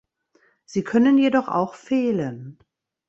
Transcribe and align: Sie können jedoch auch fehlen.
Sie 0.65 0.83
können 0.83 1.19
jedoch 1.19 1.47
auch 1.47 1.75
fehlen. 1.75 2.57